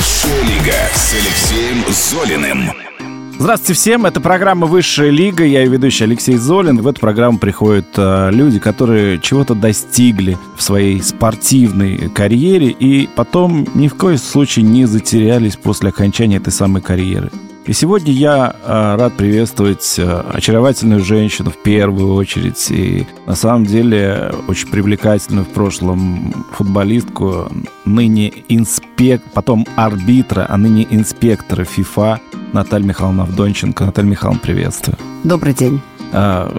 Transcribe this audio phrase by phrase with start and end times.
[0.00, 2.72] Высшая лига с Алексеем Золиным.
[3.38, 6.80] Здравствуйте всем, это программа «Высшая лига», я ее ведущий Алексей Золин.
[6.80, 13.66] В эту программу приходят э, люди, которые чего-то достигли в своей спортивной карьере и потом
[13.74, 17.30] ни в коем случае не затерялись после окончания этой самой карьеры.
[17.70, 23.64] И сегодня я э, рад приветствовать э, очаровательную женщину в первую очередь и на самом
[23.64, 27.48] деле очень привлекательную в прошлом футболистку,
[27.84, 32.20] ныне инспект, потом арбитра, а ныне инспектора ФИФА
[32.52, 33.84] Наталья Михайловна Авдонченко.
[33.84, 34.98] Наталья Михайловна, приветствую.
[35.22, 35.80] Добрый день.
[36.12, 36.52] А,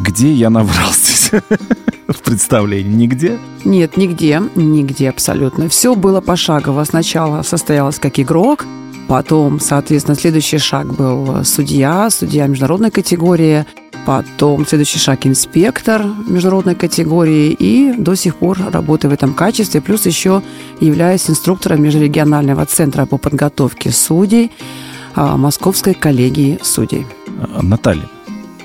[0.00, 1.30] где я набрал здесь
[2.08, 2.90] в представлении?
[2.90, 3.38] Нигде?
[3.66, 5.68] Нет, нигде, нигде абсолютно.
[5.68, 6.84] Все было пошагово.
[6.84, 8.64] Сначала состоялось как игрок,
[9.08, 13.64] потом, соответственно, следующий шаг был судья, судья международной категории,
[14.04, 17.50] потом следующий шаг инспектор международной категории.
[17.58, 20.42] И до сих пор работаю в этом качестве, плюс еще
[20.80, 24.52] являюсь инструктором межрегионального центра по подготовке судей,
[25.14, 27.06] а, Московской коллегии судей.
[27.62, 28.08] Наталья,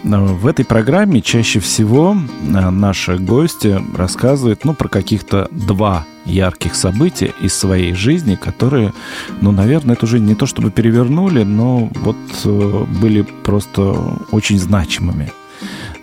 [0.04, 2.16] в этой программе чаще всего
[2.56, 8.94] а, наши гости рассказывают ну, про каких-то два ярких события из своей жизни, которые,
[9.42, 13.92] ну, наверное, это уже не то чтобы перевернули, но вот э, были просто
[14.32, 15.32] очень значимыми.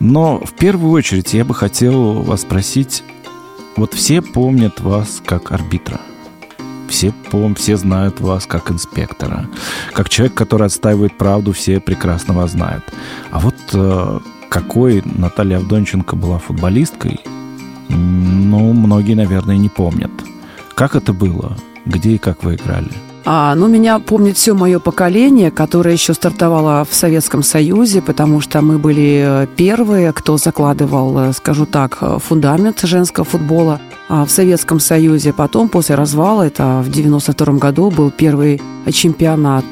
[0.00, 3.02] Но в первую очередь я бы хотел вас спросить,
[3.76, 6.00] вот все помнят вас как арбитра–
[6.88, 9.46] все, по все знают вас как инспектора.
[9.92, 12.84] Как человек, который отстаивает правду, все прекрасно вас знают.
[13.30, 17.20] А вот э, какой Наталья Авдонченко была футболисткой,
[17.88, 20.10] ну, многие, наверное, не помнят.
[20.74, 21.56] Как это было?
[21.84, 22.90] Где и как вы играли?
[23.28, 28.62] А, ну, меня помнит все мое поколение, которое еще стартовало в Советском Союзе, потому что
[28.62, 34.30] мы были э, первые, кто закладывал, э, скажу так, э, фундамент женского футбола а, в
[34.30, 35.32] Советском Союзе.
[35.32, 39.64] Потом, после развала, это в 92 году был первый чемпионат,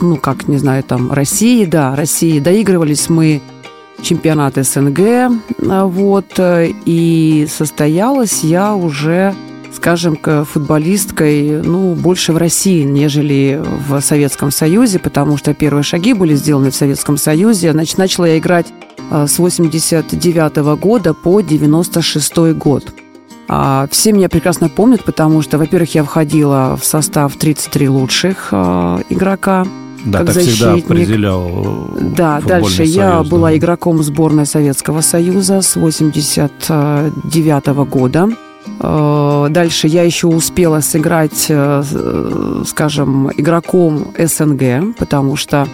[0.00, 2.40] ну, как, не знаю, там, России, да, России.
[2.40, 3.42] Доигрывались мы
[4.00, 9.34] чемпионат СНГ, вот, и состоялась я уже
[9.74, 16.12] скажем, к футболисткой, ну, больше в России, нежели в Советском Союзе, потому что первые шаги
[16.12, 17.72] были сделаны в Советском Союзе.
[17.72, 18.66] Значит, начала я играть
[19.10, 22.92] э, с 89 -го года по 96 год.
[23.48, 28.52] А все меня прекрасно помнят, потому что, во-первых, я входила в состав 33 лучших
[29.10, 29.66] игрока.
[30.04, 30.56] Да, как так защитник.
[30.56, 33.22] всегда определял э, Да, дальше союз, я да.
[33.22, 38.28] была игроком сборной Советского Союза с 89 -го года.
[38.80, 41.82] Э, дальше я еще успела сыграть, э,
[42.66, 45.66] скажем, игроком СНГ, потому что,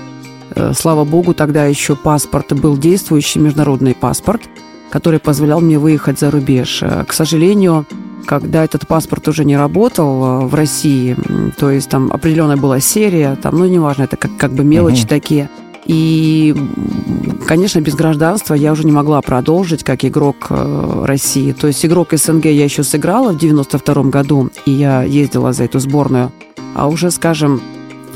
[0.74, 4.42] слава богу, тогда еще паспорт был действующий, международный паспорт,
[4.90, 6.82] который позволял мне выехать за рубеж.
[7.06, 7.86] К сожалению,
[8.28, 11.16] когда этот паспорт уже не работал в России,
[11.56, 15.08] то есть там определенная была серия, там, ну, неважно, это как, как бы мелочи uh-huh.
[15.08, 15.50] такие–
[15.88, 16.54] и,
[17.46, 21.52] конечно, без гражданства я уже не могла продолжить как игрок э, России.
[21.52, 25.78] То есть игрок СНГ я еще сыграла в 92 году, и я ездила за эту
[25.78, 26.30] сборную.
[26.74, 27.62] А уже, скажем,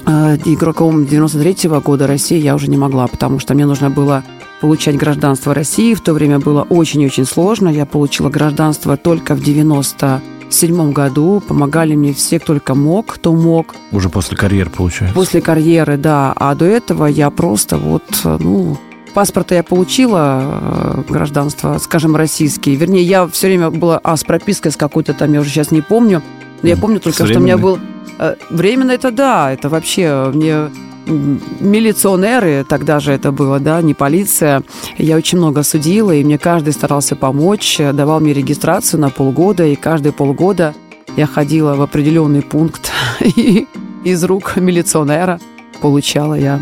[0.06, 4.22] э, игроком 93 -го года России я уже не могла, потому что мне нужно было
[4.62, 5.92] получать гражданство России.
[5.92, 7.68] В то время было очень-очень сложно.
[7.68, 13.32] Я получила гражданство только в 90 седьмом году помогали мне все, кто только мог, кто
[13.32, 13.74] мог.
[13.90, 15.14] Уже после карьеры, получается?
[15.14, 16.32] После карьеры, да.
[16.36, 18.78] А до этого я просто вот, ну,
[19.14, 22.76] паспорта я получила, э, гражданство, скажем, российский.
[22.76, 25.80] Вернее, я все время была, а, с пропиской с какой-то там, я уже сейчас не
[25.80, 26.22] помню.
[26.62, 27.78] Но я помню только, что у меня был...
[28.18, 30.68] Э, временно это да, это вообще мне
[31.06, 34.62] милиционеры, тогда же это было, да, не полиция.
[34.98, 39.76] Я очень много судила, и мне каждый старался помочь, давал мне регистрацию на полгода, и
[39.76, 40.74] каждые полгода
[41.16, 43.66] я ходила в определенный пункт, и
[44.04, 45.40] из рук милиционера
[45.80, 46.60] получала я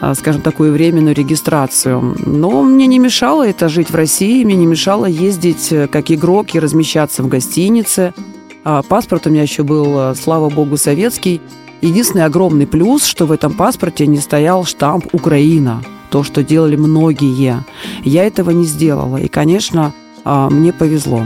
[0.00, 2.14] а, скажем, такую временную регистрацию.
[2.24, 6.54] Но мне не мешало это жить в России, мне не мешало ездить э, как игрок
[6.54, 8.14] и размещаться в гостинице.
[8.62, 11.40] А паспорт у меня еще был, э, слава богу, советский.
[11.80, 17.64] Единственный огромный плюс, что в этом паспорте не стоял штамп «Украина», то, что делали многие.
[18.02, 19.18] Я этого не сделала.
[19.18, 19.92] И, конечно,
[20.24, 21.22] а, мне повезло.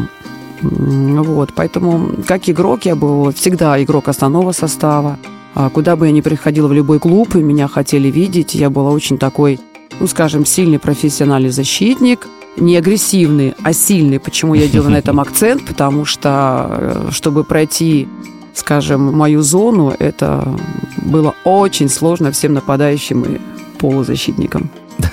[0.61, 5.19] Вот, поэтому как игрок я был всегда игрок основного состава.
[5.55, 8.91] А куда бы я ни приходила в любой клуб, и меня хотели видеть, я была
[8.91, 9.61] очень такой,
[10.01, 14.21] ну, скажем, сильный профессиональный защитник, не агрессивный, а сильный.
[14.21, 15.65] Почему я делаю на этом акцент?
[15.65, 18.09] Потому что, э, чтобы пройти
[18.55, 20.57] скажем, мою зону, это
[20.97, 23.41] было очень сложно всем нападающим и
[23.79, 24.71] полузащитникам.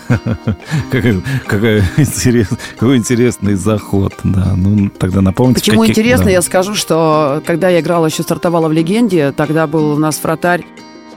[0.91, 4.13] какой, какой, интерес, какой интересный заход.
[4.23, 5.61] Да, ну тогда напомните.
[5.61, 5.97] Почему каких...
[5.97, 6.31] интересно, да.
[6.31, 10.65] я скажу, что когда я играла, еще стартовала в «Легенде», тогда был у нас вратарь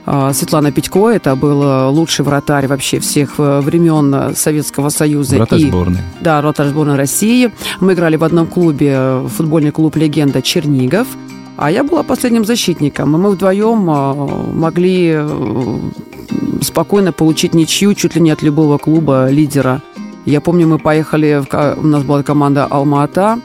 [0.05, 5.37] а, Светлана Петько, это был лучший вратарь вообще всех э, времен Советского Союза.
[5.37, 5.99] Вратарь и, сборной.
[6.21, 7.51] Да, вратарь сборной России.
[7.79, 11.07] Мы играли в одном клубе, футбольный клуб «Легенда» Чернигов.
[11.55, 14.13] А я была последним защитником, и мы вдвоем а,
[14.53, 15.79] могли э,
[16.61, 19.81] спокойно получить ничью чуть ли не от любого клуба лидера.
[20.25, 21.43] Я помню, мы поехали,
[21.77, 23.39] у нас была команда «Алма-Ата»,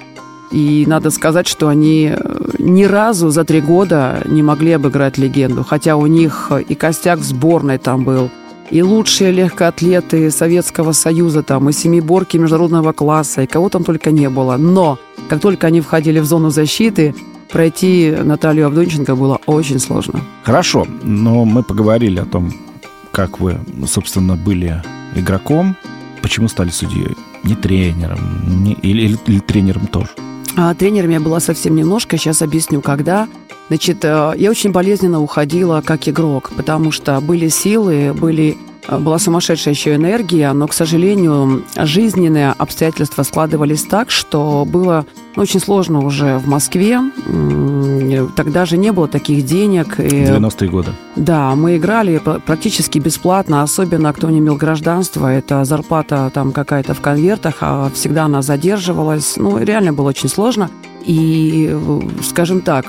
[0.50, 5.62] и надо сказать, что они э, ни разу за три года не могли обыграть легенду,
[5.62, 8.30] хотя у них и костяк сборной там был,
[8.70, 14.30] и лучшие легкоатлеты Советского Союза там, и семиборки международного класса, и кого там только не
[14.30, 14.56] было.
[14.56, 17.14] Но как только они входили в зону защиты,
[17.50, 20.20] пройти Наталью Авдонченко было очень сложно.
[20.42, 22.52] Хорошо, но мы поговорили о том,
[23.12, 24.82] как вы, собственно, были
[25.14, 25.76] игроком,
[26.22, 28.18] почему стали судьей, не тренером,
[28.64, 30.10] не, или, или, или тренером тоже.
[30.56, 33.28] А тренером я была совсем немножко, сейчас объясню, когда.
[33.68, 38.56] Значит, э, я очень болезненно уходила как игрок, потому что были силы, были
[38.88, 45.06] Э, была сумасшедшая еще энергия, но, к сожалению, жизненные обстоятельства складывались так, что было
[45.38, 47.00] очень сложно уже в Москве.
[48.36, 49.98] Тогда же не было таких денег.
[49.98, 50.92] 90-е годы.
[51.16, 55.32] Да, мы играли практически бесплатно, особенно кто не имел гражданства.
[55.32, 59.36] Это зарплата там какая-то в конвертах, а всегда она задерживалась.
[59.36, 60.70] Ну, реально было очень сложно.
[61.04, 61.74] И,
[62.22, 62.86] скажем так,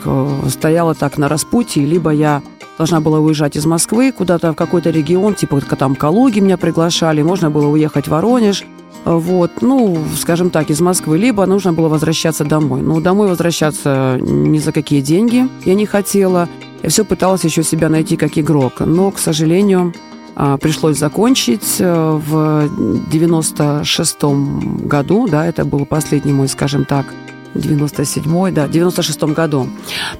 [0.50, 2.42] стояла так на распутье, либо я
[2.78, 7.50] должна была уезжать из Москвы куда-то в какой-то регион, типа там Калуги меня приглашали, можно
[7.52, 8.66] было уехать в Воронеж,
[9.06, 12.82] вот, ну, скажем так, из Москвы, либо нужно было возвращаться домой.
[12.82, 16.48] Ну, домой возвращаться ни за какие деньги я не хотела.
[16.84, 19.94] Я все пыталась еще себя найти как игрок, но, к сожалению,
[20.36, 22.70] а, пришлось закончить э, в
[23.12, 24.24] 96
[24.86, 27.08] году, да, это был последний мой, скажем так,
[27.56, 29.68] 97-й, да, 96-м году.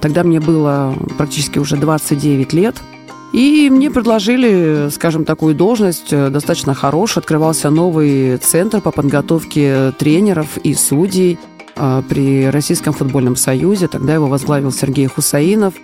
[0.00, 2.76] Тогда мне было практически уже 29 лет.
[3.32, 7.22] И мне предложили, скажем, такую должность э, достаточно хорошую.
[7.22, 11.38] Открывался новый центр по подготовке тренеров и судей
[11.76, 13.86] э, при Российском футбольном союзе.
[13.86, 15.74] Тогда его возглавил Сергей Хусаинов.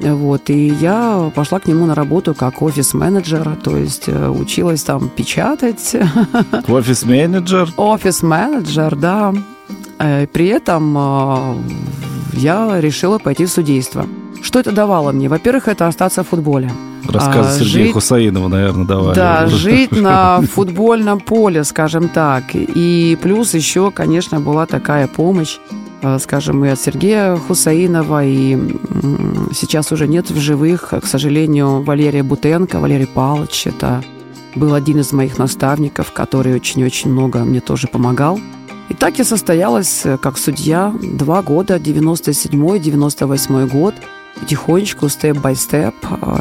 [0.00, 5.10] Вот, и я пошла к нему на работу как офис-менеджер, то есть э, училась там
[5.10, 5.94] печатать.
[6.68, 7.68] Офис-менеджер?
[7.76, 9.34] Офис-менеджер, да.
[9.98, 11.62] При этом
[12.32, 14.06] я решила пойти в судейство.
[14.42, 15.28] Что это давало мне?
[15.28, 16.70] Во-первых, это остаться в футболе.
[17.06, 19.14] Рассказ а, Сергея жить, Хусаинова, наверное, давали.
[19.14, 22.44] Да, жить на футбольном поле, скажем так.
[22.52, 25.58] И плюс еще, конечно, была такая помощь,
[26.02, 28.58] э, скажем, и от Сергея Хусаинова, и
[29.52, 33.66] сейчас уже нет в живых, к сожалению, Валерия Бутенко, Валерий Павлович.
[33.66, 34.02] Это
[34.54, 38.38] был один из моих наставников, который очень-очень много мне тоже помогал.
[38.88, 43.94] И так я состоялась э, как судья два года, 97-98 год.
[44.38, 45.94] Потихонечку, степ-бай-степ,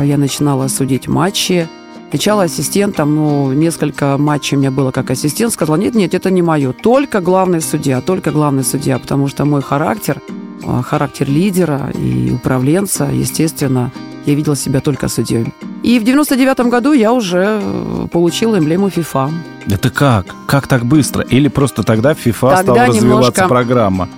[0.03, 1.67] я начинала судить матчи.
[2.09, 5.53] Сначала ассистентом, ну, несколько матчей у меня было как ассистент.
[5.53, 6.73] Сказала, нет, нет, это не мое.
[6.73, 8.97] Только главный судья, только главный судья.
[8.97, 10.19] Потому что мой характер,
[10.65, 13.91] а, характер лидера и управленца, естественно,
[14.25, 15.53] я видела себя только судьей.
[15.83, 19.31] И в 99 году я уже э, получила эмблему FIFA.
[19.67, 20.35] Это как?
[20.45, 21.23] Как так быстро?
[21.23, 22.99] Или просто тогда в FIFA тогда стала немножко...
[23.01, 24.09] развиваться программа?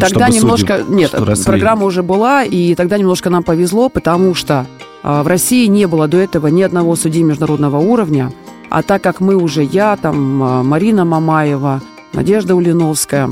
[0.00, 0.78] Тогда немножко...
[0.78, 1.14] Судьи, Нет,
[1.44, 4.66] программа уже была, и тогда немножко нам повезло, потому что
[5.02, 8.32] а, в России не было до этого ни одного судьи международного уровня.
[8.70, 11.80] А так как мы уже, я, там, а, Марина Мамаева,
[12.12, 13.30] Надежда Улиновская,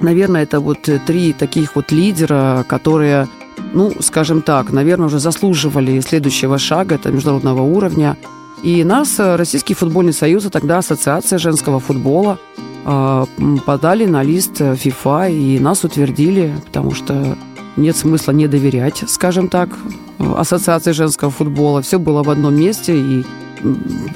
[0.00, 3.28] наверное, это вот три таких вот лидера, которые
[3.72, 8.16] ну, скажем так, наверное, уже заслуживали следующего шага, это международного уровня.
[8.62, 14.60] И нас, э, Российский футбольный союз, а тогда Ассоциация женского футбола, э, подали на лист
[14.60, 17.36] FIFA и нас утвердили, потому что
[17.76, 19.70] нет смысла не доверять, скажем так,
[20.18, 21.82] Ассоциации женского футбола.
[21.82, 23.24] Все было в одном месте, и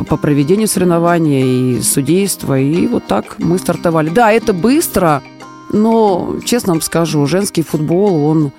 [0.09, 4.09] по проведению соревнования, и судейства, и вот так мы стартовали.
[4.09, 5.23] Да, это быстро,
[5.73, 8.53] но, честно вам скажу, женский футбол, он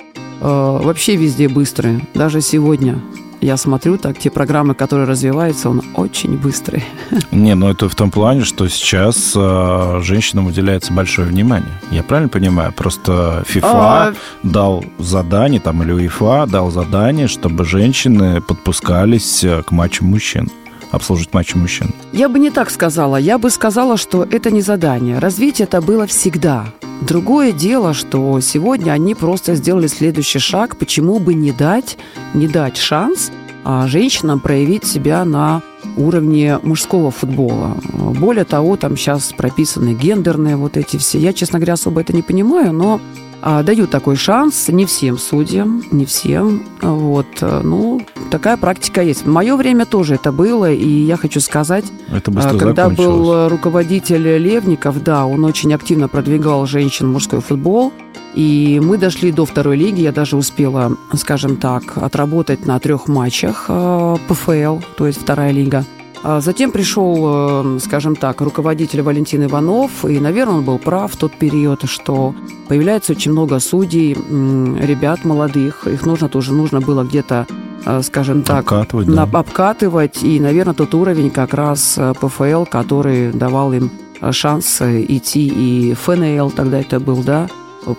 [0.43, 2.05] Э, вообще везде быстрые.
[2.13, 2.99] Даже сегодня
[3.43, 6.83] я смотрю так, те программы, которые развиваются, он очень быстрый.
[7.31, 11.71] Не, ну это в том плане, что сейчас э, женщинам уделяется большое внимание.
[11.91, 12.73] Я правильно понимаю?
[12.73, 14.13] Просто FIFA а...
[14.43, 20.49] дал задание, там, или УЕФА дал задание, чтобы женщины подпускались э, к матчам мужчин
[20.91, 21.89] обслуживать матчи мужчин?
[22.11, 23.17] Я бы не так сказала.
[23.17, 25.19] Я бы сказала, что это не задание.
[25.19, 26.65] Развитие это было всегда.
[27.07, 30.77] Другое дело, что сегодня они просто сделали следующий шаг.
[30.77, 31.97] Почему бы не дать,
[32.33, 33.29] не дать шанс
[33.65, 35.61] а, женщинам проявить себя на
[35.97, 37.77] уровне мужского футбола.
[37.93, 41.19] Более того, там сейчас прописаны гендерные вот эти все.
[41.19, 43.01] Я, честно говоря, особо это не понимаю, но
[43.45, 46.63] а, даю такой шанс не всем судьям, не всем.
[46.81, 49.25] Вот, ну, такая практика есть.
[49.25, 54.37] В мое время тоже это было, и я хочу сказать, это а, когда был руководитель
[54.37, 57.91] Левников, да, он очень активно продвигал женщин мужской футбол,
[58.33, 60.01] и мы дошли до второй лиги.
[60.01, 65.85] Я даже успела, скажем так, отработать на трех матчах а, ПФЛ, то есть вторая лига.
[66.23, 71.17] А затем пришел, э, скажем так, руководитель Валентин Иванов, и, наверное, он был прав в
[71.17, 72.33] тот период, что
[72.69, 77.45] появляется очень много судей, ребят молодых, их нужно тоже нужно было где-то
[77.85, 79.23] э, скажем так, обкатывать, да.
[79.23, 80.23] обкатывать.
[80.23, 83.91] И, наверное, тот уровень как раз э, ПФЛ, который давал им
[84.31, 87.49] шанс идти и ФНЛ, тогда это был, да,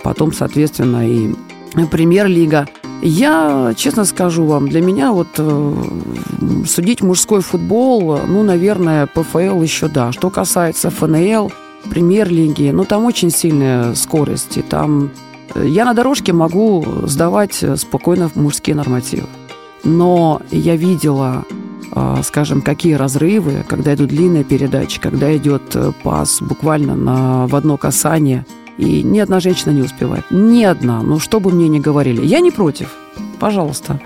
[0.03, 1.35] потом, соответственно, и
[1.91, 2.67] премьер-лига.
[3.07, 5.75] Я, честно скажу вам, для меня вот э,
[6.67, 10.11] судить мужской футбол, ну, наверное, ПФЛ еще да.
[10.11, 11.53] Что касается ФНЛ,
[11.91, 14.57] премьер-лиги, ну, там очень сильная скорость.
[14.57, 15.11] И там
[15.55, 19.27] э, я на дорожке могу сдавать спокойно в мужские нормативы.
[19.85, 21.45] Но я видела,
[21.95, 27.55] э, скажем, какие разрывы, когда идут длинные передачи, когда идет э, пас буквально на, в
[27.55, 28.47] одно касание–
[28.79, 30.25] и ни одна женщина не успевает.
[30.31, 31.03] Ни одна.
[31.03, 32.25] Ну, что бы мне ни говорили.
[32.25, 32.89] Я не против.
[33.39, 34.01] Пожалуйста.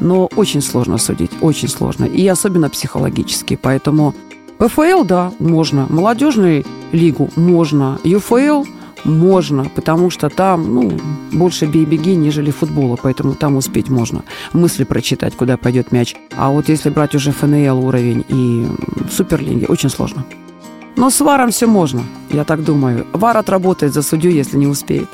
[0.00, 1.30] Но очень сложно судить.
[1.40, 2.04] Очень сложно.
[2.04, 3.58] И особенно психологически.
[3.60, 4.14] Поэтому
[4.58, 5.86] ПФЛ, да, можно.
[5.88, 7.98] Молодежную лигу можно.
[8.04, 8.64] ЮФЛ
[9.04, 10.92] можно, потому что там, ну,
[11.32, 14.22] больше бей-беги, нежели футбола, поэтому там успеть можно.
[14.52, 16.14] Мысли прочитать, куда пойдет мяч.
[16.36, 18.66] А вот если брать уже ФНЛ уровень и
[19.10, 20.24] Суперлиги, очень сложно.
[20.96, 23.06] Но с ВАРом все можно, я так думаю.
[23.12, 25.08] ВАР отработает за судью, если не успеет.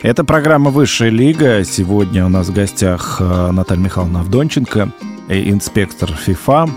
[0.00, 1.64] Это программа «Высшая лига».
[1.64, 4.92] Сегодня у нас в гостях э, Наталья Михайловна Авдонченко,
[5.28, 6.68] инспектор ФИФА.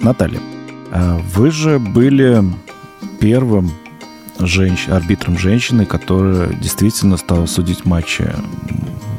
[0.00, 0.40] Наталья,
[0.90, 2.42] э, вы же были
[3.20, 3.70] первым
[4.40, 4.88] женщ...
[4.88, 8.28] арбитром женщины, которая действительно стала судить матчи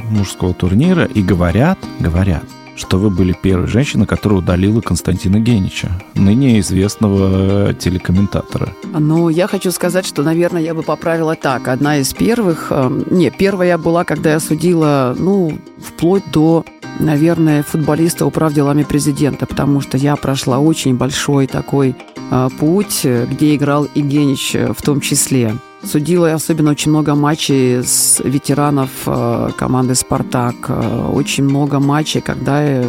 [0.09, 1.05] мужского турнира.
[1.05, 2.43] И говорят, говорят,
[2.77, 8.69] что вы были первой женщиной, которая удалила Константина Генича, ныне известного телекомментатора.
[8.97, 11.67] Ну, я хочу сказать, что, наверное, я бы поправила так.
[11.67, 12.67] Одна из первых...
[12.69, 16.65] Э, не, первая была, когда я судила, ну, вплоть до
[16.99, 21.95] наверное, футболиста управ делами президента, потому что я прошла очень большой такой
[22.31, 25.53] э, путь, где играл и Генич в том числе.
[25.87, 30.55] Судила особенно очень много матчей с ветеранов э, команды «Спартак».
[30.67, 32.83] Э, очень много матчей, когда э,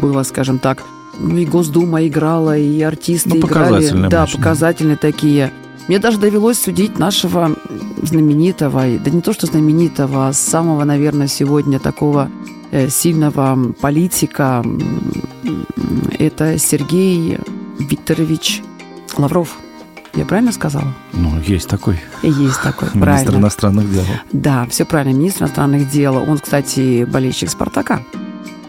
[0.00, 0.82] было, скажем так,
[1.18, 4.08] ну и Госдума играла, и артисты ну, играли.
[4.08, 5.10] Да, матч, показательные да.
[5.10, 5.52] такие.
[5.86, 7.54] Мне даже довелось судить нашего
[8.02, 12.30] знаменитого, да не то что знаменитого, а самого, наверное, сегодня такого
[12.88, 14.64] сильного политика.
[16.18, 17.38] Это Сергей
[17.78, 18.62] Викторович
[19.18, 19.58] Лавров.
[20.16, 20.94] Я правильно сказала?
[21.12, 22.00] Ну, есть такой.
[22.22, 23.12] Есть такой, правильно.
[23.12, 24.04] Министр иностранных дел.
[24.32, 26.16] Да, все правильно, министр иностранных дел.
[26.16, 28.00] Он, кстати, болельщик «Спартака».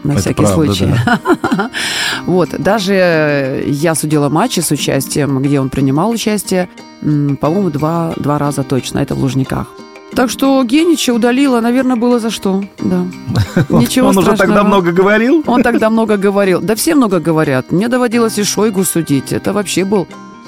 [0.02, 0.86] На Это всякий правда, случай.
[0.86, 1.70] Да.
[2.26, 6.68] вот, даже я судила матчи с участием, где он принимал участие,
[7.00, 8.98] по-моему, два, два раза точно.
[8.98, 9.68] Это в Лужниках.
[10.14, 12.64] Так что Генича удалила, наверное, было за что.
[12.80, 13.04] Да.
[13.68, 15.42] Ничего Он уже тогда много говорил?
[15.46, 16.60] Он тогда много говорил.
[16.60, 17.72] Да все много говорят.
[17.72, 19.32] Мне доводилось и Шойгу судить.
[19.32, 20.06] Это вообще был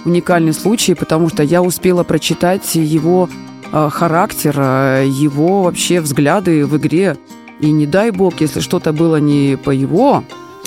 [0.08, 3.28] уникальный случай, потому что я успела прочитать его
[3.72, 7.16] э, характер, э, его вообще взгляды в игре.
[7.60, 10.24] И не дай бог, если что-то было не по его,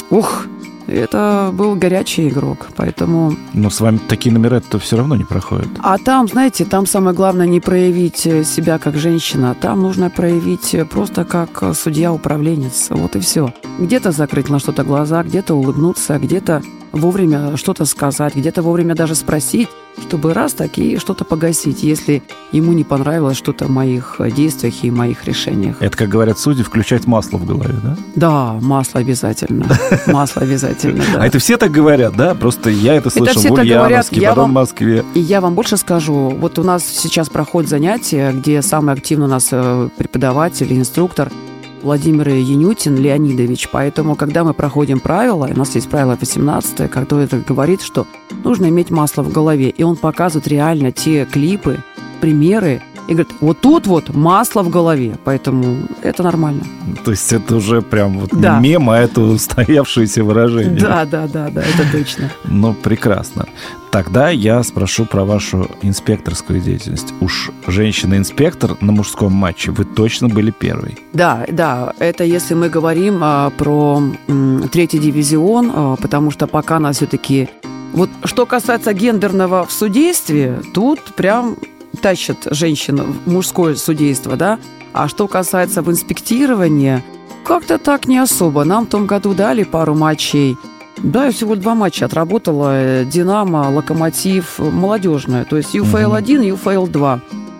[0.09, 0.45] ух,
[0.87, 3.35] это был горячий игрок, поэтому...
[3.53, 5.69] Но с вами такие номера то все равно не проходят.
[5.79, 11.23] А там, знаете, там самое главное не проявить себя как женщина, там нужно проявить просто
[11.23, 13.53] как судья-управленец, вот и все.
[13.79, 19.69] Где-то закрыть на что-то глаза, где-то улыбнуться, где-то вовремя что-то сказать, где-то вовремя даже спросить,
[19.99, 24.91] чтобы раз так и что-то погасить, если ему не понравилось что-то в моих действиях и
[24.91, 25.75] моих решениях.
[25.79, 27.97] Это, как говорят судьи, включать масло в голове, да?
[28.15, 29.65] Да, масло обязательно.
[30.07, 31.23] Масло обязательно, да.
[31.23, 32.35] А это все так говорят, да?
[32.35, 35.03] Просто я это слышал в Ульяновске, потом в Москве.
[35.13, 36.29] И я вам больше скажу.
[36.29, 41.31] Вот у нас сейчас проходят занятия, где самый активный у нас э, преподаватель, инструктор–
[41.83, 43.69] Владимир Янютин Леонидович.
[43.71, 48.07] Поэтому, когда мы проходим правила, у нас есть правило 18, который говорит, что
[48.43, 49.69] нужно иметь масло в голове.
[49.69, 51.79] И он показывает реально те клипы,
[52.19, 56.63] примеры, и говорит, вот тут вот масло в голове, поэтому это нормально.
[57.03, 58.59] То есть это уже прям вот да.
[58.59, 60.79] мем, а это устоявшееся выражение.
[60.79, 62.31] Да, да, да, да, это точно.
[62.45, 63.47] Ну, прекрасно.
[63.91, 67.13] Тогда я спрошу про вашу инспекторскую деятельность.
[67.19, 70.97] Уж женщина-инспектор на мужском матче вы точно были первой.
[71.11, 76.79] Да, да, это если мы говорим а, про м, третий дивизион, а, потому что пока
[76.79, 77.49] нас все-таки...
[77.91, 81.57] Вот что касается гендерного в судействе, тут прям
[82.01, 84.57] тащат женщин в мужское судейство, да?
[84.93, 87.03] А что касается в инспектировании,
[87.43, 88.63] как-то так не особо.
[88.63, 90.55] Нам в том году дали пару матчей–
[90.97, 93.03] да, я всего два матча отработала.
[93.05, 95.45] Динамо, Локомотив, молодежная.
[95.45, 97.19] То есть ЮФЛ-1 и ЮФЛ-2.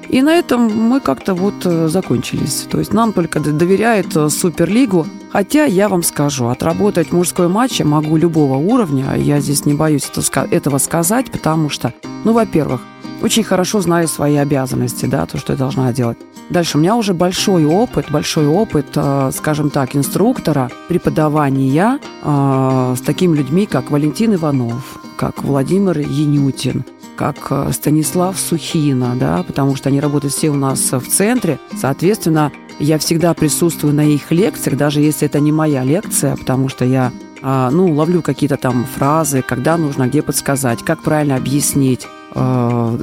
[0.09, 2.67] И на этом мы как-то вот э, закончились.
[2.69, 5.07] То есть нам только доверяют э, Суперлигу.
[5.31, 9.15] Хотя я вам скажу, отработать мужской матч я могу любого уровня.
[9.15, 10.11] Я здесь не боюсь
[10.51, 11.93] этого сказать, потому что,
[12.25, 12.81] ну, во-первых,
[13.21, 16.17] очень хорошо знаю свои обязанности, да, то, что я должна делать.
[16.51, 22.99] Дальше у меня уже большой опыт, большой опыт, э, скажем так, инструктора, преподавания э, с
[22.99, 26.83] такими людьми, как Валентин Иванов, как Владимир Янютин,
[27.15, 31.57] как э, Станислав Сухина, да, потому что они работают все у нас в центре.
[31.79, 36.83] Соответственно, я всегда присутствую на их лекциях, даже если это не моя лекция, потому что
[36.83, 42.05] я ну, ловлю какие-то там фразы, когда нужно, где подсказать, как правильно объяснить.
[42.33, 42.97] Э,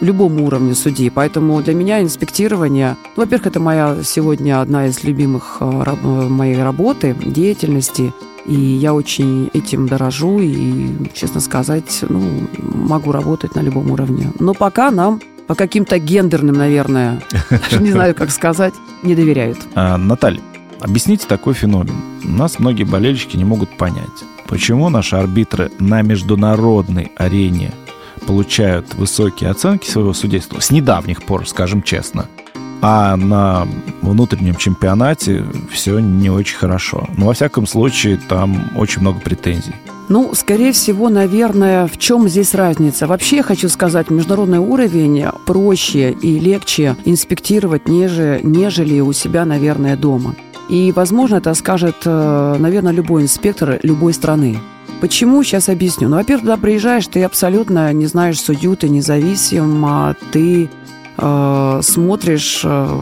[0.00, 1.10] любому уровню судьи.
[1.10, 5.94] Поэтому для меня инспектирование, ну, во-первых, это моя сегодня одна из любимых э,
[6.28, 8.12] моей работы, деятельности.
[8.44, 14.32] И я очень этим дорожу и, честно сказать, ну, могу работать на любом уровне.
[14.40, 17.22] Но пока нам по каким-то гендерным, наверное,
[17.78, 18.74] не знаю, как сказать,
[19.04, 19.58] не доверяют.
[19.76, 20.40] А, Наталья,
[20.80, 21.94] объясните такой феномен.
[22.24, 27.72] У нас многие болельщики не могут понять, почему наши арбитры на международной арене
[28.26, 32.26] получают высокие оценки своего судейства с недавних пор, скажем честно.
[32.80, 33.68] А на
[34.00, 37.08] внутреннем чемпионате все не очень хорошо.
[37.16, 39.74] Но, во всяком случае, там очень много претензий.
[40.08, 43.06] Ну, скорее всего, наверное, в чем здесь разница?
[43.06, 49.96] Вообще, я хочу сказать, международный уровень проще и легче инспектировать, неже, нежели у себя, наверное,
[49.96, 50.34] дома.
[50.68, 54.58] И, возможно, это скажет, э, наверное, любой инспектор любой страны.
[55.02, 55.42] Почему?
[55.42, 56.08] Сейчас объясню.
[56.08, 60.70] Ну, во-первых, туда приезжаешь, ты абсолютно не знаешь судью, ты независим, а ты
[61.18, 63.00] э, смотришь, э,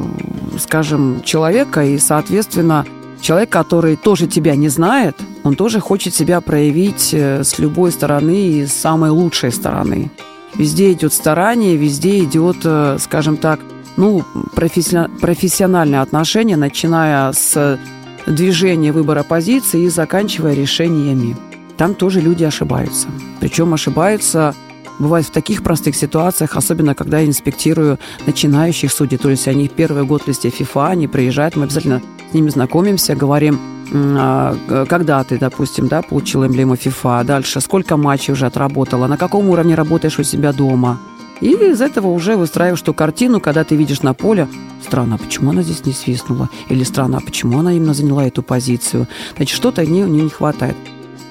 [0.58, 2.86] скажем, человека, и, соответственно,
[3.20, 5.14] человек, который тоже тебя не знает,
[5.44, 10.10] он тоже хочет себя проявить э, с любой стороны и с самой лучшей стороны.
[10.54, 12.66] Везде идет старание, везде идет,
[12.98, 13.60] скажем так,
[13.98, 14.24] ну,
[14.54, 17.78] профессиональное отношение, начиная с
[18.26, 21.36] движения выбора позиции и заканчивая решениями
[21.80, 23.08] там тоже люди ошибаются.
[23.40, 24.54] Причем ошибаются
[24.98, 30.04] бывает в таких простых ситуациях, особенно когда я инспектирую начинающих судей, то есть они первый
[30.04, 33.58] год в листе ФИФА, они приезжают, мы обязательно с ними знакомимся, говорим,
[33.94, 34.54] а,
[34.90, 39.74] когда ты, допустим, да, получил эмблему ФИФА, дальше сколько матчей уже отработала, на каком уровне
[39.74, 40.98] работаешь у себя дома.
[41.40, 44.48] И из этого уже выстраиваешь ту картину, когда ты видишь на поле,
[44.86, 46.50] странно, а почему она здесь не свистнула?
[46.68, 49.06] Или странно, а почему она именно заняла эту позицию?
[49.38, 50.76] Значит, что-то у нее не хватает.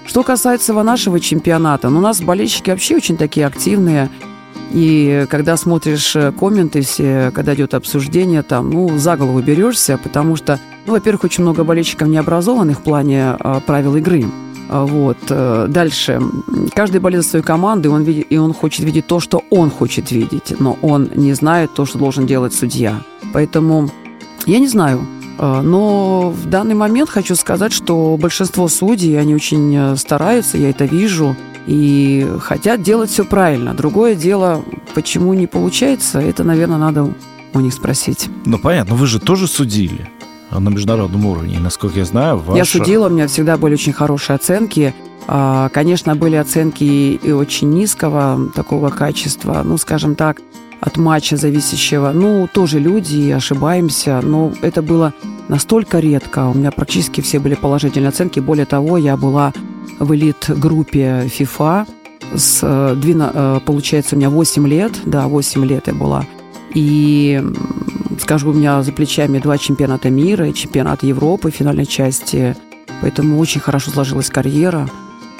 [0.09, 4.09] Что касается нашего чемпионата, ну, у нас болельщики вообще очень такие активные.
[4.71, 10.35] И когда смотришь э, комменты все, когда идет обсуждение, там, ну, за голову берешься, потому
[10.35, 14.25] что, ну, во-первых, очень много болельщиков необразованных в плане э, правил игры.
[14.67, 15.19] А, вот.
[15.29, 16.19] Э, дальше.
[16.73, 19.69] Каждый болеет за свою команду, и он, видит, и он хочет видеть то, что он
[19.69, 23.03] хочет видеть, но он не знает то, что должен делать судья.
[23.31, 23.91] Поэтому
[24.47, 25.05] я не знаю.
[25.41, 30.69] А, но в данный момент хочу сказать, что большинство судей, они очень э, стараются, я
[30.69, 31.33] это вижу,
[31.65, 33.73] и хотят делать все правильно.
[33.73, 37.13] Другое дело, почему не получается, это, наверное, надо
[37.53, 38.27] у них спросить.
[38.45, 40.09] Ну, понятно, вы же тоже судили
[40.51, 41.55] на международном уровне.
[41.55, 42.57] И, насколько я знаю, ваша...
[42.57, 44.93] Я судила, у меня всегда были очень хорошие оценки.
[45.27, 49.61] А, конечно, были оценки и очень низкого такого качества.
[49.63, 50.41] Ну, скажем так,
[50.81, 52.11] от матча зависящего.
[52.13, 55.13] Ну, тоже люди, ошибаемся, но это было
[55.47, 56.47] настолько редко.
[56.47, 58.39] У меня практически все были положительные оценки.
[58.39, 59.53] Более того, я была
[59.99, 61.87] в элит-группе FIFA.
[62.35, 64.93] С, э, э, получается, у меня 8 лет.
[65.05, 66.25] Да, 8 лет я была.
[66.73, 67.43] И,
[68.19, 72.55] скажу, у меня за плечами два чемпионата мира и чемпионат Европы финальной части.
[73.01, 74.87] Поэтому очень хорошо сложилась карьера.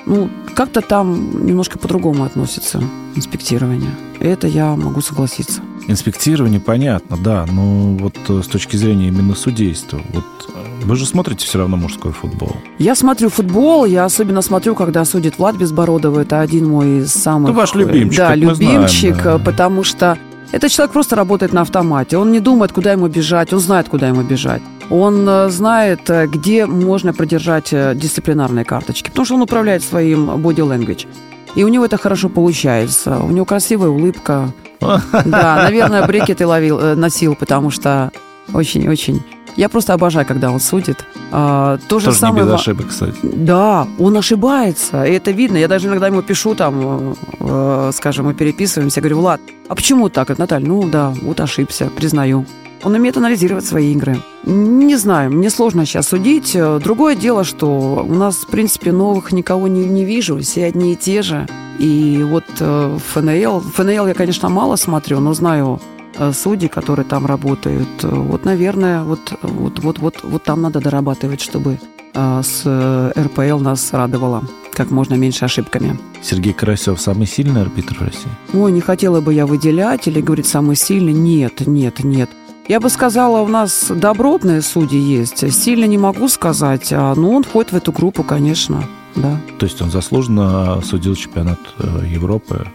[0.10, 2.82] Ну, как-то там немножко по-другому относится
[3.16, 3.92] инспектирование.
[4.20, 5.62] Это я могу согласиться.
[5.88, 11.06] Инспектирование понятно, да, но вот э, с точки зрения именно судейства, вот э, вы же
[11.06, 12.56] смотрите все равно мужской футбол.
[12.80, 17.50] Я смотрю футбол, я особенно смотрю, когда судит Влад Безбородов, это один мой из самых...
[17.50, 19.46] Ну, ваш любимчик, Да, любимчик, знаем, да.
[19.46, 20.18] потому что
[20.52, 22.18] этот человек просто работает на автомате.
[22.18, 24.64] Он не думает, куда ему бежать, он знает, куда ему бежать.
[24.90, 31.08] Он э, знает, где можно продержать дисциплинарные карточки, потому что он управляет своим body language.
[31.56, 33.18] И у него это хорошо получается.
[33.20, 34.52] У него красивая улыбка.
[35.26, 38.12] Да, наверное, брекеты ловил, э, носил, потому что
[38.54, 39.22] очень-очень...
[39.58, 41.06] Я просто обожаю, когда он судит.
[41.32, 42.46] А, то же Тоже самое...
[42.46, 43.18] не без ошибок, кстати.
[43.24, 45.58] Да, он ошибается, и это видно.
[45.58, 50.38] Я даже иногда ему пишу, там, э, скажем, мы переписываемся, говорю, Влад, а почему так?
[50.38, 52.46] Наталья, ну да, вот ошибся, признаю.
[52.84, 54.18] Он умеет анализировать свои игры.
[54.46, 56.56] Не знаю, мне сложно сейчас судить.
[56.82, 60.96] Другое дело, что у нас, в принципе, новых никого не, не вижу, все одни и
[60.96, 61.48] те же.
[61.78, 65.80] И вот э, ФНЛ, ФНЛ я, конечно, мало смотрю, но знаю
[66.18, 67.88] э, судьи, которые там работают.
[68.02, 71.80] Вот, наверное, вот, вот, вот, вот, вот там надо дорабатывать, чтобы
[72.14, 74.44] э, с РПЛ нас радовало
[74.80, 76.00] как можно меньше ошибками.
[76.22, 78.32] Сергей Карасев самый сильный арбитр в России?
[78.54, 81.12] Ой, не хотела бы я выделять или говорить самый сильный.
[81.12, 82.30] Нет, нет, нет.
[82.70, 85.52] Я бы сказала, у нас добротные судьи есть.
[85.52, 88.84] Сильно не могу сказать, а, но он входит в эту группу, конечно,
[89.16, 89.42] да.
[89.58, 92.68] То есть он заслуженно судил чемпионат э, Европы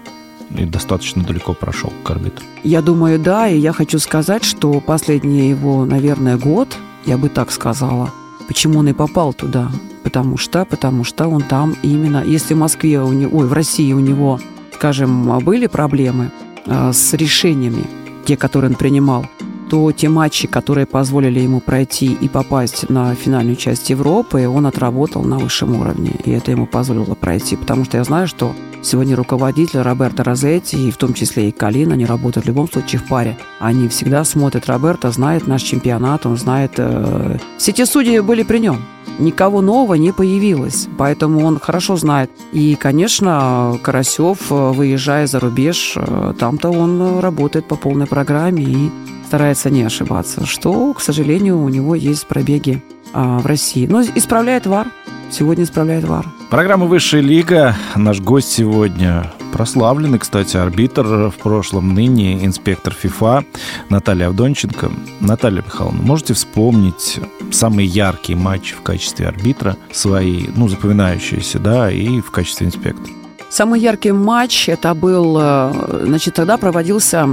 [0.50, 2.44] и достаточно далеко прошел к арбитру?
[2.64, 6.76] Я думаю, да, и я хочу сказать, что последний его, наверное, год,
[7.06, 8.10] я бы так сказала,
[8.48, 9.70] почему он и попал туда.
[10.02, 13.92] Потому что, потому что он там именно, если в Москве, у него, ой, в России
[13.92, 14.40] у него,
[14.72, 16.32] скажем, были проблемы
[16.66, 17.84] э, с решениями,
[18.24, 19.26] те, которые он принимал,
[19.70, 25.22] то те матчи, которые позволили ему пройти и попасть на финальную часть Европы, он отработал
[25.22, 26.12] на высшем уровне.
[26.24, 27.56] И это ему позволило пройти.
[27.56, 31.92] Потому что я знаю, что сегодня руководитель Роберто Розетти, и в том числе и Калин,
[31.92, 33.36] они работают в любом случае в паре.
[33.58, 36.72] Они всегда смотрят Роберто, знает наш чемпионат, он знает...
[36.76, 37.38] Э...
[37.58, 38.78] Все те судьи были при нем
[39.18, 42.30] никого нового не появилось, поэтому он хорошо знает.
[42.52, 48.90] И, конечно, Карасев, э, выезжая за рубеж, э, там-то он работает по полной программе и
[49.26, 52.82] старается не ошибаться, что, к сожалению, у него есть пробеги
[53.14, 53.86] а, в России.
[53.86, 54.88] Но исправляет ВАР.
[55.30, 56.26] Сегодня исправляет ВАР.
[56.50, 57.74] Программа «Высшая лига».
[57.96, 63.44] Наш гость сегодня прославленный, кстати, арбитр в прошлом, ныне инспектор ФИФА
[63.88, 64.90] Наталья Авдонченко.
[65.20, 67.20] Наталья Михайловна, можете вспомнить
[67.52, 73.23] самый яркий матч в качестве арбитра свои, ну, запоминающиеся, да, и в качестве инспектора?
[73.54, 77.28] Самый яркий матч это был, э, значит, тогда проводился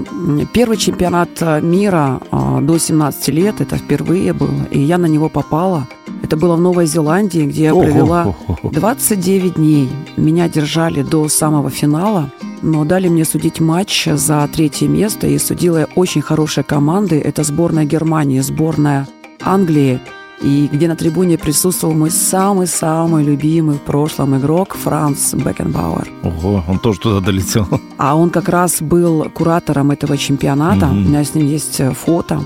[0.53, 5.29] первый чемпионат э, мира э, до 17 лет, это впервые было, и я на него
[5.29, 5.87] попала.
[6.21, 9.89] Это было в Новой Зеландии, где я провела 29 дней.
[10.15, 12.29] Меня держали до самого финала,
[12.61, 17.19] но дали мне судить матч за третье место, и судила я очень хорошие команды.
[17.19, 19.07] Это сборная Германии, сборная
[19.41, 19.99] Англии,
[20.41, 26.09] и где на трибуне присутствовал мой самый-самый любимый в прошлом игрок Франц Бекенбауэр.
[26.23, 27.67] Ого, он тоже туда долетел.
[27.97, 30.85] А он как раз был куратором этого чемпионата.
[30.85, 31.05] Mm-hmm.
[31.05, 32.41] У меня с ним есть э, фото.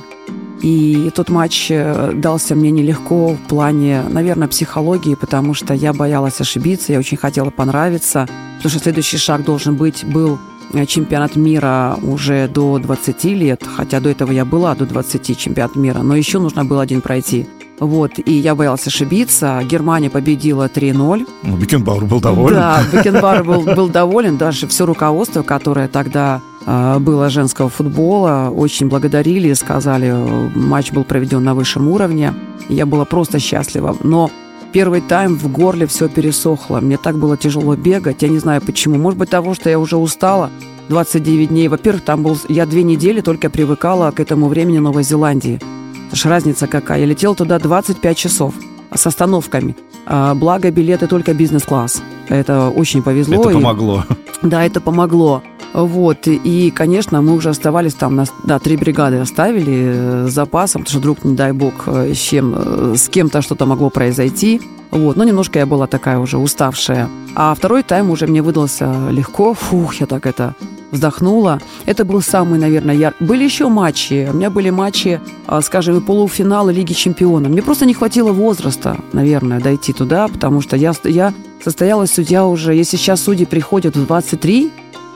[0.61, 6.41] И тот матч э, дался мне нелегко в плане, наверное, психологии, потому что я боялась
[6.41, 8.27] ошибиться, я очень хотела понравиться,
[8.57, 10.39] потому что следующий шаг должен быть был
[10.73, 15.75] э, чемпионат мира уже до 20 лет, хотя до этого я была до 20 чемпионат
[15.75, 17.47] мира, но еще нужно было один пройти.
[17.79, 19.61] Вот, и я боялась ошибиться.
[19.69, 21.27] Германия победила 3-0.
[21.43, 22.55] Ну, Бекенбауэр был доволен.
[22.55, 24.37] Да, Бекенбауэр был, был доволен.
[24.37, 30.13] Даже все руководство, которое тогда э, было женского футбола, очень благодарили и сказали,
[30.55, 32.33] матч был проведен на высшем уровне.
[32.69, 33.95] Я была просто счастлива.
[34.03, 34.31] Но
[34.71, 36.79] первый тайм в горле все пересохло.
[36.79, 38.21] Мне так было тяжело бегать.
[38.21, 38.97] Я не знаю почему.
[38.97, 40.49] Может быть, того, что я уже устала.
[40.87, 41.67] 29 дней.
[41.67, 42.37] Во-первых, там был...
[42.47, 45.59] Я две недели только привыкала к этому времени Новой Зеландии.
[46.07, 46.99] Это ж разница какая.
[46.99, 48.53] Я летел туда 25 часов
[48.93, 49.75] с остановками.
[50.05, 52.01] А, благо, билеты только бизнес-класс.
[52.29, 53.41] Это очень повезло.
[53.41, 54.03] Это помогло.
[54.43, 55.41] И, да, это помогло.
[55.73, 60.83] Вот, и, конечно, мы уже оставались там, на, да, три бригады оставили э, с запасом,
[60.83, 64.61] потому что вдруг, не дай бог, э, с, чем, э, с кем-то что-то могло произойти.
[64.91, 67.09] Вот, но немножко я была такая уже уставшая.
[67.35, 69.53] А второй тайм уже мне выдался легко.
[69.53, 70.55] Фух, я так это
[70.91, 71.59] вздохнула.
[71.85, 73.23] Это был самый, наверное, яркий.
[73.23, 74.29] Были еще матчи.
[74.31, 77.51] У меня были матчи, а, скажем, и полуфинала Лиги Чемпионов.
[77.51, 82.73] Мне просто не хватило возраста, наверное, дойти туда, потому что я, я состоялась судья уже...
[82.75, 84.71] Если сейчас судьи приходят в 23,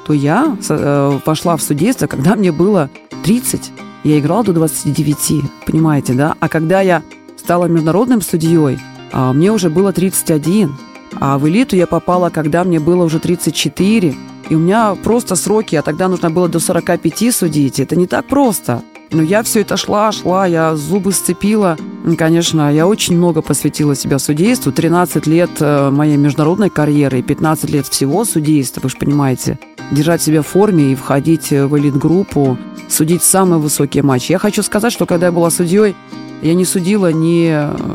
[0.06, 2.90] то я э, пошла в судейство, когда мне было
[3.24, 3.72] 30.
[4.04, 6.36] Я играла до 29, понимаете, да?
[6.40, 7.04] А когда я
[7.38, 8.80] стала международным судьей,
[9.12, 10.76] а, мне уже было 31.
[11.20, 14.16] А в элиту я попала, когда мне было уже 34.
[14.50, 17.80] И у меня просто сроки, а тогда нужно было до 45 судить.
[17.80, 18.82] Это не так просто.
[19.12, 21.78] Но я все это шла, шла, я зубы сцепила.
[22.18, 24.72] Конечно, я очень много посвятила себя судейству.
[24.72, 29.58] 13 лет э, моей международной карьеры и 15 лет всего судейства, вы же понимаете.
[29.92, 32.58] Держать себя в форме и входить в элит-группу,
[32.88, 34.32] судить самые высокие матчи.
[34.32, 35.96] Я хочу сказать, что когда я была судьей,
[36.42, 37.52] Я не судила ни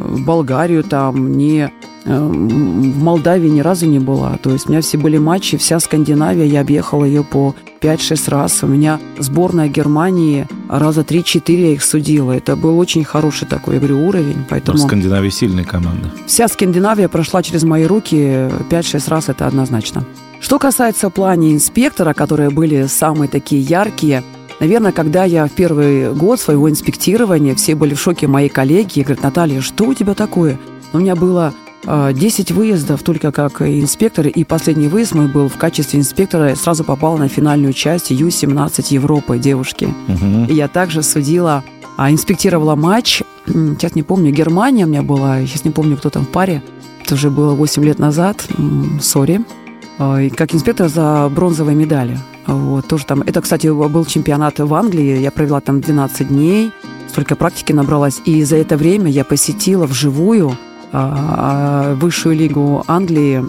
[0.09, 1.71] в Болгарию там, ни
[2.05, 4.37] в Молдавии ни разу не была.
[4.43, 8.63] То есть у меня все были матчи, вся Скандинавия, я объехала ее по 5-6 раз.
[8.63, 12.33] У меня сборная Германии раза 3-4 я их судила.
[12.33, 14.45] Это был очень хороший такой, я говорю, уровень.
[14.51, 14.77] Поэтому...
[14.77, 16.11] Но Скандинавия сильная команда.
[16.27, 20.05] Вся Скандинавия прошла через мои руки 5-6 раз, это однозначно.
[20.41, 24.23] Что касается плане инспектора, которые были самые такие яркие,
[24.61, 29.03] Наверное, когда я в первый год своего инспектирования, все были в шоке мои коллеги, и
[29.03, 30.59] говорят, Наталья, что у тебя такое?
[30.93, 31.53] У меня было
[31.87, 36.85] 10 а, выездов только как инспектор, и последний выезд мой был в качестве инспектора, сразу
[36.85, 39.93] попала на финальную часть Ю-17 Европы девушки.
[40.09, 40.47] Угу.
[40.49, 41.63] И я также судила,
[41.97, 46.25] а, инспектировала матч, сейчас не помню, Германия у меня была, сейчас не помню, кто там
[46.25, 46.63] в паре,
[47.05, 48.45] это уже было 8 лет назад,
[49.01, 49.43] сори,
[49.99, 52.19] а, как инспектор за бронзовые медали.
[52.47, 56.73] Вот, тоже там, это, кстати, был чемпионат в Англии, я провела там 12 дней,
[57.09, 60.57] столько практики набралась, и за это время я посетила вживую
[60.97, 63.45] а, высшую лигу Англии.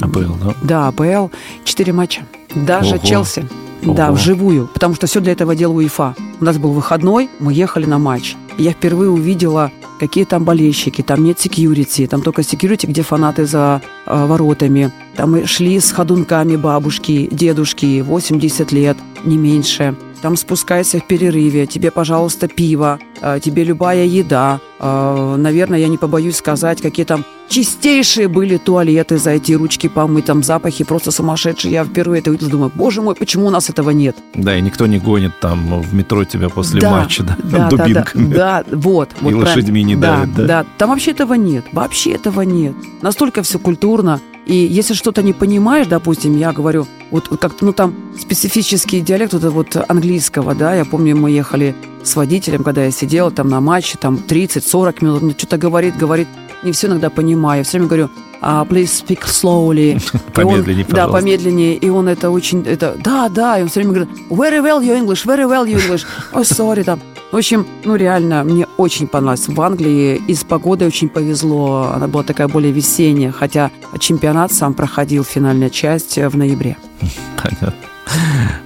[0.00, 0.54] АПЛ, да?
[0.62, 1.34] Да, АПЛ.
[1.64, 2.22] Четыре матча.
[2.54, 3.06] Даже Ого.
[3.06, 3.48] Челси.
[3.84, 3.94] Ого.
[3.94, 4.68] Да, вживую.
[4.72, 6.14] Потому что все для этого делал УЕФА.
[6.40, 8.36] У нас был выходной, мы ехали на матч.
[8.58, 13.82] Я впервые увидела, какие там болельщики, там нет секьюрити, там только секьюрити, где фанаты за
[14.06, 14.92] э, воротами.
[15.16, 21.66] Там мы шли с ходунками бабушки, дедушки, 80 лет, не меньше там спускайся в перерыве,
[21.66, 22.98] тебе, пожалуйста, пиво,
[23.42, 24.60] тебе любая еда.
[24.78, 30.26] А, наверное, я не побоюсь сказать, какие там чистейшие были туалеты за эти ручки помыть,
[30.26, 31.72] там запахи просто сумасшедшие.
[31.72, 34.16] Я впервые это увидела, думаю, боже мой, почему у нас этого нет?
[34.34, 38.34] Да, и никто не гонит там в метро тебя после да, матча, да, да дубинками.
[38.34, 39.10] Да, да, вот.
[39.20, 40.46] И вот лошадьми не да, давят, да?
[40.46, 42.74] Да, там вообще этого нет, вообще этого нет.
[43.00, 47.94] Настолько все культурно, и если что-то не понимаешь, допустим, я говорю, вот как-то, ну, там
[48.20, 53.30] специфический диалект вот, вот английского, да, я помню, мы ехали с водителем, когда я сидела
[53.30, 56.28] там на матче, там 30-40 минут, он что-то говорит, говорит,
[56.62, 58.10] не все иногда понимаю, я все время говорю,
[58.42, 60.00] uh, please speak slowly.
[60.34, 64.18] помедленнее, Да, помедленнее, и он это очень, это, да, да, и он все время говорит,
[64.30, 67.00] very well your English, very well your English, oh, sorry, там,
[67.34, 70.22] в общем, ну реально, мне очень понравилось в Англии.
[70.28, 71.90] И с погодой очень повезло.
[71.92, 76.76] Она была такая более весенняя, хотя чемпионат сам проходил, финальная часть в ноябре.
[77.42, 77.74] Понятно.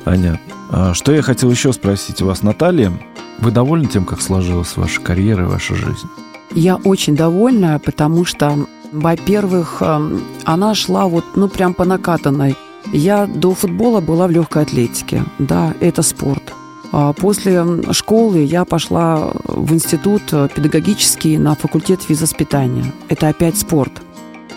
[0.05, 0.40] Понятно.
[0.70, 2.92] А что я хотел еще спросить у вас, Наталья?
[3.38, 6.09] Вы довольны тем, как сложилась ваша карьера и ваша жизнь?
[6.55, 12.57] Я очень довольна, потому что, во-первых, эм, она шла вот, ну, прям по накатанной.
[12.92, 15.24] Я до футбола была в легкой атлетике.
[15.38, 16.55] Да, это спорт.
[16.90, 20.22] А после школы я пошла в институт
[20.55, 22.92] педагогический на факультет физвоспитания.
[23.09, 23.92] Это опять спорт.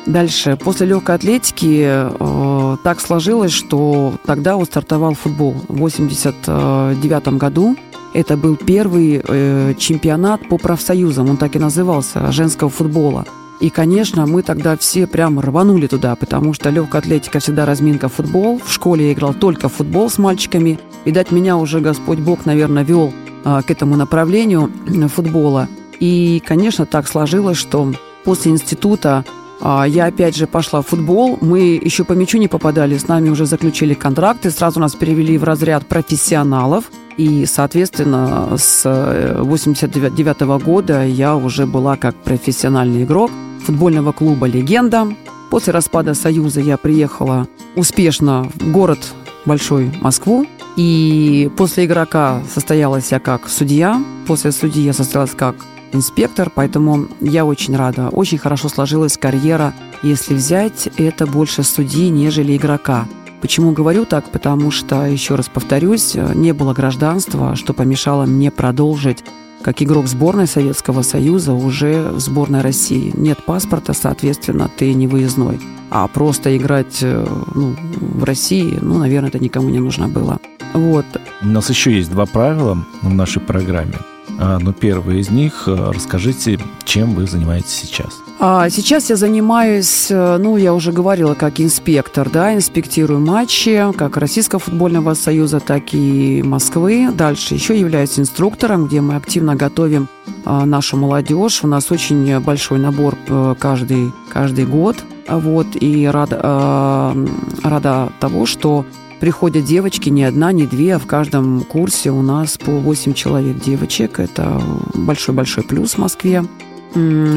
[0.06, 7.76] Дальше, после легкой атлетики э, так сложилось, что тогда вот стартовал футбол в 89 году.
[8.14, 13.26] Это был первый э, чемпионат по профсоюзам, он так и назывался, женского футбола.
[13.62, 18.60] И, конечно, мы тогда все прямо рванули туда, потому что легкая атлетика всегда разминка футбол.
[18.64, 20.80] В школе я играл только футбол с мальчиками.
[21.06, 24.72] Видать, меня уже Господь Бог, наверное, вел а, к этому направлению
[25.14, 25.68] футбола.
[26.00, 27.94] И, конечно, так сложилось, что
[28.24, 29.26] после института
[29.62, 31.38] а, я опять же пошла в футбол.
[31.40, 35.44] Мы еще по мячу не попадали, с нами уже заключили контракты, сразу нас перевели в
[35.44, 36.86] разряд профессионалов.
[37.18, 43.32] И, соответственно, с 89 э, -го года я уже была как профессиональный игрок
[43.66, 45.08] футбольного клуба «Легенда».
[45.50, 49.00] После распада Союза я приехала успешно в город
[49.46, 50.46] большой Москву.
[50.78, 54.02] И после игрока состоялась я как судья.
[54.28, 55.56] После судьи я состоялась как
[55.92, 58.10] инспектор, поэтому я очень рада.
[58.10, 59.74] Очень хорошо сложилась карьера.
[60.04, 63.06] Если взять, это больше судьи, нежели игрока.
[63.42, 64.30] Почему говорю так?
[64.30, 69.24] Потому что, еще раз повторюсь, не было гражданства, что помешало мне продолжить
[69.62, 73.12] как игрок сборной Советского Союза уже в сборной России.
[73.16, 75.60] Нет паспорта, соответственно, ты не выездной.
[75.90, 80.40] А просто играть э, ну, в России, ну, наверное, это никому не нужно было.
[80.74, 81.06] Вот.
[81.42, 83.96] У нас еще есть два правила в нашей программе.
[84.40, 88.22] А, но первое из них, э, расскажите, чем вы занимаетесь сейчас?
[88.40, 94.18] А сейчас я занимаюсь, э, ну, я уже говорила, как инспектор, да, инспектирую матчи как
[94.18, 97.10] Российского футбольного союза, так и Москвы.
[97.14, 100.08] Дальше еще являюсь инструктором, где мы активно готовим
[100.44, 101.64] а, нашу молодежь.
[101.64, 104.98] У нас очень большой набор э, каждый, каждый год.
[105.28, 107.16] Вот, и рада,
[107.64, 108.86] рада того, что
[109.22, 113.58] приходят девочки, не одна, не две, а в каждом курсе у нас по 8 человек
[113.60, 114.20] девочек.
[114.20, 114.62] Это
[114.96, 116.44] большой-большой плюс в Москве.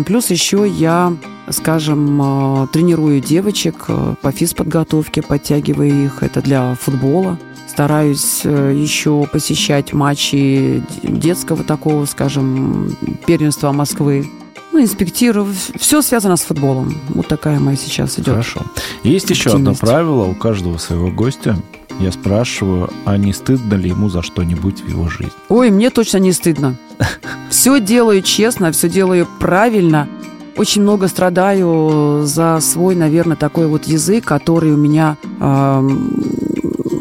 [0.07, 1.14] Плюс еще я,
[1.51, 2.20] скажем,
[2.64, 6.23] э, тренирую девочек э, по физподготовке, подтягиваю их.
[6.25, 7.38] Это для футбола.
[7.68, 14.29] стараюсь э, еще посещать матчи детского такого, скажем, первенства Москвы.
[14.74, 15.54] Ну, инспектирую.
[15.76, 16.96] Все связано с футболом.
[17.10, 18.30] Вот такая моя сейчас идет.
[18.30, 18.62] Хорошо.
[19.04, 21.56] Есть еще одно правило у каждого своего гостя.
[22.00, 25.30] Я спрашиваю, а не стыдно ли ему за что-нибудь в его жизни?
[25.48, 26.74] Ой, мне точно не стыдно.
[27.50, 30.08] Все делаю честно, все делаю правильно.
[30.56, 35.90] Очень много страдаю за свой, наверное, такой вот язык, который у меня, э,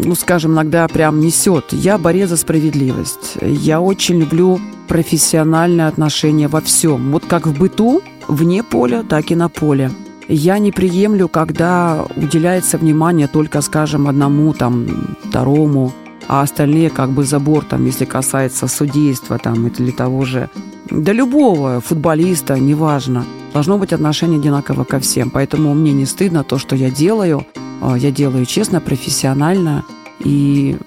[0.03, 1.71] ну, скажем, иногда прям несет.
[1.71, 3.37] Я борец за справедливость.
[3.41, 7.11] Я очень люблю профессиональное отношение во всем.
[7.11, 9.91] Вот как в быту, вне поля, так и на поле.
[10.27, 15.91] Я не приемлю, когда уделяется внимание только, скажем, одному, там, второму,
[16.27, 20.49] а остальные как бы забор, там, если касается судейства там, или того же,
[20.93, 23.25] да любого футболиста, неважно.
[23.53, 25.31] Должно быть отношение одинаково ко всем.
[25.31, 27.45] Поэтому мне не стыдно то, что я делаю.
[27.81, 29.83] А, я делаю честно, профессионально.
[30.19, 30.77] И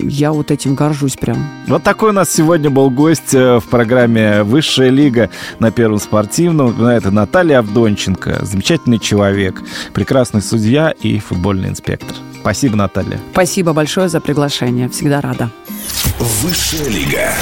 [0.00, 1.38] я вот этим горжусь прям.
[1.68, 6.84] Вот такой у нас сегодня был гость э, в программе «Высшая лига» на Первом спортивном.
[6.84, 8.44] Это Наталья Авдонченко.
[8.44, 9.62] Замечательный человек,
[9.94, 12.16] прекрасный судья и футбольный инспектор.
[12.40, 13.20] Спасибо, Наталья.
[13.32, 14.88] Спасибо большое за приглашение.
[14.88, 15.50] Всегда рада.
[16.18, 17.32] Высшая лига.